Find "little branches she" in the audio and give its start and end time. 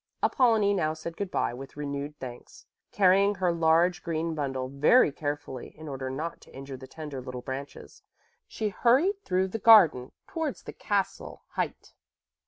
7.21-8.69